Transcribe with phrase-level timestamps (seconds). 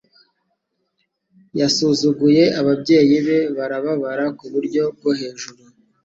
[1.59, 5.61] Yasuzuguye ababyeyi be barababara kuburyo bwohejuru.